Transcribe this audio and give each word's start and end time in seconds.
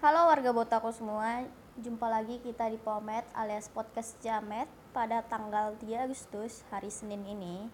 Halo 0.00 0.32
warga 0.32 0.48
Botaku 0.56 0.88
semua, 0.96 1.44
jumpa 1.76 2.08
lagi 2.08 2.40
kita 2.40 2.72
di 2.72 2.80
Pomet 2.80 3.20
alias 3.36 3.68
Podcast 3.68 4.16
Jamet 4.24 4.64
pada 4.96 5.20
tanggal 5.20 5.76
3 5.76 6.08
Agustus 6.08 6.64
hari 6.72 6.88
Senin 6.88 7.20
ini. 7.28 7.68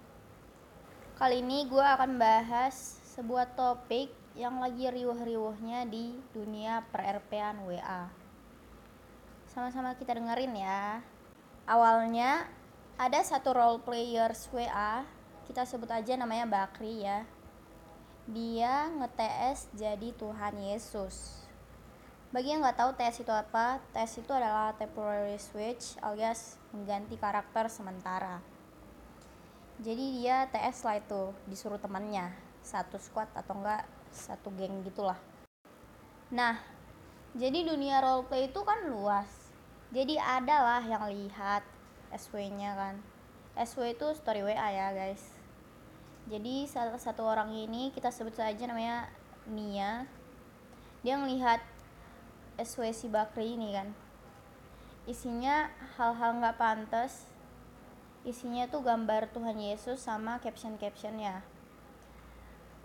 Kali 1.14 1.38
ini 1.38 1.70
gue 1.70 1.78
akan 1.78 2.18
bahas 2.18 2.98
sebuah 3.14 3.54
topik 3.54 4.10
yang 4.34 4.58
lagi 4.58 4.90
riuh-riuhnya 4.90 5.86
di 5.86 6.18
dunia 6.34 6.82
per-RP-an 6.90 7.62
WA. 7.62 8.10
Sama-sama 9.46 9.94
kita 9.94 10.18
dengerin 10.18 10.58
ya. 10.58 11.06
Awalnya 11.62 12.50
ada 12.98 13.22
satu 13.22 13.54
role 13.54 13.78
players 13.86 14.50
WA, 14.50 15.06
kita 15.46 15.62
sebut 15.62 15.94
aja 15.94 16.18
namanya 16.18 16.50
Bakri 16.50 17.06
ya. 17.06 17.22
Dia 18.26 18.90
nge-TS 18.98 19.78
jadi 19.78 20.10
Tuhan 20.18 20.58
Yesus. 20.58 21.45
Bagi 22.36 22.52
yang 22.52 22.60
nggak 22.60 22.76
tahu 22.76 22.92
TS 23.00 23.24
itu 23.24 23.32
apa, 23.32 23.80
TS 23.96 24.20
itu 24.20 24.28
adalah 24.28 24.76
temporary 24.76 25.40
switch 25.40 25.96
alias 26.04 26.60
mengganti 26.68 27.16
karakter 27.16 27.64
sementara. 27.72 28.44
Jadi 29.80 30.20
dia 30.20 30.44
TS 30.52 30.84
lah 30.84 31.00
itu 31.00 31.32
disuruh 31.48 31.80
temannya 31.80 32.28
satu 32.60 33.00
squad 33.00 33.32
atau 33.32 33.56
enggak 33.56 33.88
satu 34.12 34.52
geng 34.52 34.84
gitulah. 34.84 35.16
Nah, 36.28 36.60
jadi 37.32 37.72
dunia 37.72 38.04
roleplay 38.04 38.52
itu 38.52 38.60
kan 38.68 38.84
luas. 38.84 39.56
Jadi 39.96 40.20
ada 40.20 40.60
lah 40.60 40.84
yang 40.84 41.08
lihat 41.08 41.64
SW-nya 42.12 42.76
kan. 42.76 43.00
SW 43.56 43.96
itu 43.96 44.12
story 44.12 44.44
WA 44.44 44.68
ya 44.76 44.92
guys. 44.92 45.24
Jadi 46.28 46.68
salah 46.68 47.00
satu 47.00 47.24
orang 47.24 47.48
ini 47.56 47.96
kita 47.96 48.12
sebut 48.12 48.36
saja 48.36 48.68
namanya 48.68 49.08
Nia. 49.48 50.04
Dia 51.00 51.16
melihat 51.16 51.64
SW 52.56 52.92
si 52.92 53.06
Bakri 53.08 53.56
ini 53.56 53.76
kan. 53.76 53.92
Isinya 55.04 55.70
hal-hal 55.96 56.40
nggak 56.40 56.58
pantas. 56.58 57.28
Isinya 58.26 58.66
tuh 58.66 58.82
gambar 58.82 59.30
Tuhan 59.30 59.60
Yesus 59.60 60.02
sama 60.02 60.42
caption-captionnya. 60.42 61.44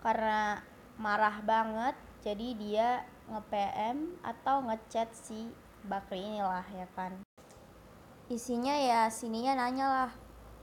Karena 0.04 0.62
marah 1.00 1.42
banget, 1.42 1.96
jadi 2.22 2.48
dia 2.54 2.88
nge-PM 3.32 4.20
atau 4.22 4.62
ngechat 4.62 5.10
si 5.16 5.50
Bakri 5.82 6.22
inilah 6.22 6.66
ya 6.70 6.86
kan. 6.94 7.16
Isinya 8.30 8.78
ya 8.78 9.10
sininya 9.10 9.58
nanya 9.58 9.86
lah, 9.88 10.12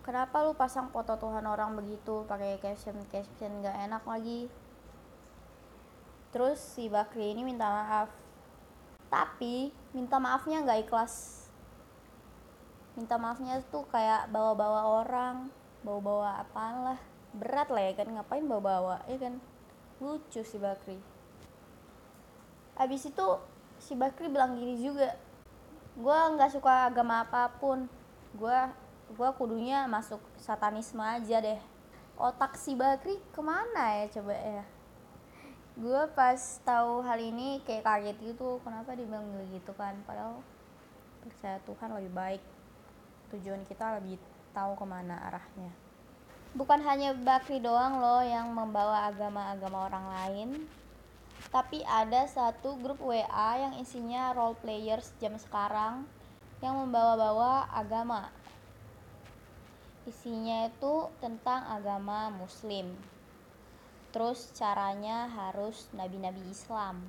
kenapa 0.10 0.42
lu 0.42 0.58
pasang 0.58 0.90
foto 0.90 1.14
Tuhan 1.22 1.46
orang 1.46 1.78
begitu 1.78 2.26
pakai 2.26 2.58
caption 2.58 2.98
caption 3.14 3.62
nggak 3.62 3.78
enak 3.86 4.04
lagi 4.10 4.50
terus 6.34 6.58
si 6.58 6.90
Bakri 6.90 7.38
ini 7.38 7.46
minta 7.46 7.70
maaf 7.70 8.10
tapi 9.10 9.74
minta 9.92 10.22
maafnya 10.22 10.62
nggak 10.62 10.86
ikhlas. 10.86 11.46
Minta 12.94 13.18
maafnya 13.18 13.58
tuh 13.74 13.86
kayak 13.90 14.30
bawa-bawa 14.30 15.02
orang 15.02 15.50
bawa-bawa 15.82 16.44
apaan 16.44 16.92
lah 16.92 17.00
berat 17.32 17.72
lah 17.72 17.84
ya 17.88 17.94
kan 17.96 18.08
ngapain 18.10 18.46
bawa-bawa 18.46 19.02
ya 19.10 19.18
kan? 19.18 19.42
Lucu 19.98 20.46
si 20.46 20.58
Bakri. 20.62 21.02
Abis 22.78 23.10
itu 23.10 23.28
si 23.82 23.98
Bakri 23.98 24.30
bilang 24.30 24.56
gini 24.56 24.80
juga 24.80 25.18
gue 26.00 26.20
nggak 26.38 26.54
suka 26.54 26.88
agama 26.88 27.26
apa 27.26 27.50
pun. 27.58 27.90
Gue 28.38 28.60
gue 29.10 29.30
kudunya 29.42 29.90
masuk 29.90 30.22
satanisme 30.38 31.02
aja 31.02 31.42
deh. 31.42 31.60
Otak 32.14 32.56
si 32.62 32.78
Bakri 32.78 33.18
ke 33.34 33.42
mana 33.42 34.06
ya 34.06 34.22
coba 34.22 34.38
ya 34.38 34.79
gue 35.80 36.02
pas 36.12 36.36
tahu 36.68 37.00
hal 37.08 37.16
ini 37.24 37.64
kayak 37.64 37.88
kaget 37.88 38.18
gitu 38.20 38.60
kenapa 38.68 39.00
dia 39.00 39.08
bilang 39.08 39.32
gitu 39.48 39.72
kan? 39.80 39.96
Padahal 40.04 40.44
percaya 41.24 41.56
Tuhan 41.64 41.90
lebih 41.96 42.12
baik. 42.12 42.44
Tujuan 43.32 43.64
kita 43.64 43.96
lebih 44.04 44.20
tahu 44.52 44.76
ke 44.76 44.84
mana 44.84 45.16
arahnya. 45.32 45.72
Bukan 46.52 46.84
hanya 46.84 47.16
Bakri 47.16 47.64
doang 47.64 48.04
loh 48.04 48.20
yang 48.20 48.52
membawa 48.52 49.08
agama-agama 49.08 49.88
orang 49.88 50.06
lain 50.12 50.50
tapi 51.48 51.80
ada 51.88 52.28
satu 52.28 52.76
grup 52.84 53.00
WA 53.00 53.52
yang 53.56 53.80
isinya 53.80 54.36
role 54.36 54.60
players 54.60 55.16
jam 55.24 55.40
sekarang 55.40 56.04
yang 56.60 56.76
membawa-bawa 56.76 57.72
agama. 57.72 58.28
Isinya 60.04 60.68
itu 60.68 61.08
tentang 61.24 61.64
agama 61.72 62.28
muslim 62.36 62.92
terus 64.10 64.50
caranya 64.58 65.30
harus 65.30 65.90
nabi-nabi 65.94 66.42
Islam. 66.50 67.06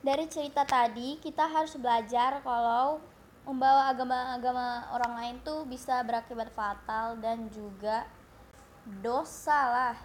Dari 0.00 0.24
cerita 0.32 0.64
tadi 0.64 1.20
kita 1.20 1.44
harus 1.44 1.76
belajar 1.76 2.40
kalau 2.40 3.04
membawa 3.44 3.92
agama-agama 3.92 4.88
orang 4.96 5.12
lain 5.18 5.36
tuh 5.44 5.68
bisa 5.68 6.00
berakibat 6.06 6.48
fatal 6.56 7.20
dan 7.20 7.52
juga 7.52 8.08
dosa 9.04 9.60
lah. 9.68 9.96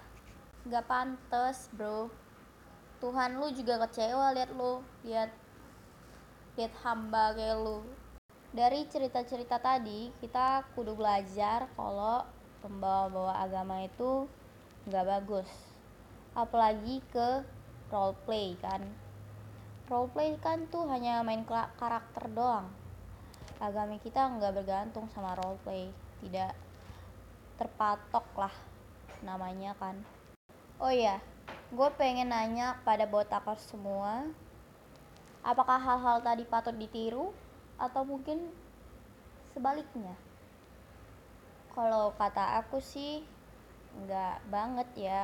Gak 0.68 0.84
pantas 0.90 1.72
bro. 1.72 2.12
Tuhan 3.00 3.40
lu 3.40 3.54
juga 3.56 3.80
kecewa 3.88 4.36
lihat 4.36 4.52
lu. 4.52 4.84
Lihat 5.08 5.32
lihat 6.60 6.74
hamba 6.84 7.32
kayak 7.32 7.56
lu. 7.64 7.80
Dari 8.56 8.88
cerita-cerita 8.88 9.60
tadi 9.60 10.12
kita 10.20 10.64
kudu 10.76 10.96
belajar 10.96 11.72
kalau 11.76 12.24
pembawa-bawa 12.64 13.44
agama 13.44 13.84
itu 13.84 14.28
nggak 14.86 15.06
bagus. 15.06 15.50
Apalagi 16.38 17.02
ke 17.14 17.44
roleplay 17.90 18.58
kan. 18.62 18.82
Roleplay 19.90 20.38
kan 20.42 20.66
tuh 20.70 20.90
hanya 20.90 21.22
main 21.22 21.46
karakter 21.78 22.30
doang. 22.34 22.70
Agama 23.62 23.98
kita 24.02 24.26
nggak 24.26 24.62
bergantung 24.62 25.10
sama 25.14 25.38
roleplay. 25.38 25.90
Tidak 26.22 26.52
terpatok 27.62 28.26
lah 28.36 28.56
namanya 29.22 29.78
kan. 29.80 30.00
Oh 30.78 30.92
iya 30.92 31.22
gue 31.74 31.90
pengen 31.98 32.30
nanya 32.30 32.78
pada 32.86 33.10
botakers 33.10 33.74
semua 33.74 34.30
apakah 35.42 35.82
hal-hal 35.82 36.22
tadi 36.22 36.46
patut 36.46 36.78
ditiru 36.78 37.34
atau 37.82 38.06
mungkin 38.06 38.50
sebaliknya? 39.54 40.14
Kalau 41.74 42.14
kata 42.16 42.62
aku 42.64 42.80
sih 42.80 43.26
nggak 44.04 44.36
banget 44.52 44.90
ya 45.00 45.24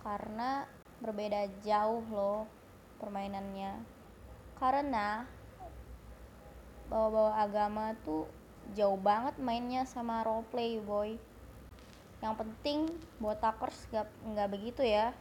karena 0.00 0.64
berbeda 1.04 1.50
jauh 1.60 2.04
loh 2.08 2.48
permainannya. 2.96 3.84
Karena 4.56 5.28
bawa-bawa 6.88 7.42
agama 7.42 7.92
tuh 8.06 8.24
jauh 8.72 8.96
banget 8.96 9.36
mainnya 9.36 9.84
sama 9.84 10.24
roleplay 10.24 10.80
boy. 10.80 11.20
Yang 12.24 12.34
penting 12.40 12.78
buat 13.20 13.38
takers 13.42 13.76
nggak 13.92 14.08
nggak 14.32 14.48
begitu 14.48 14.82
ya. 14.86 15.12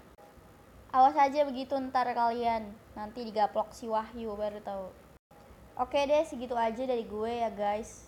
Awas 0.95 1.19
aja 1.19 1.43
begitu 1.43 1.75
ntar 1.91 2.07
kalian. 2.15 2.71
Nanti 2.95 3.27
digaplok 3.27 3.75
si 3.75 3.91
Wahyu 3.91 4.31
baru 4.39 4.63
tahu. 4.63 4.87
Oke 5.75 6.07
deh 6.07 6.23
segitu 6.23 6.55
aja 6.55 6.87
dari 6.87 7.03
gue 7.03 7.31
ya 7.43 7.51
guys. 7.51 8.07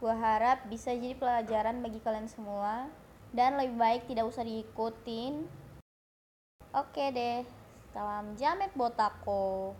Gue 0.00 0.16
harap 0.16 0.64
bisa 0.72 0.88
jadi 0.96 1.12
pelajaran 1.12 1.84
bagi 1.84 2.00
kalian 2.00 2.32
semua 2.32 2.88
dan 3.34 3.58
lebih 3.58 3.76
baik 3.76 4.02
tidak 4.06 4.30
usah 4.30 4.46
diikutin. 4.46 5.42
Oke 6.74 7.04
deh, 7.10 7.42
salam 7.90 8.38
jamet 8.38 8.70
botako. 8.78 9.70